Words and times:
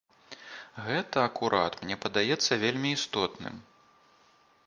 Гэта 0.85 1.17
акурат, 1.29 1.73
мне 1.83 1.97
падаецца, 2.07 2.51
вельмі 2.65 2.89
істотным. 2.97 3.55